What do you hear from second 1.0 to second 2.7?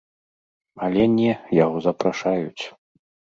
не, яго запрашаюць.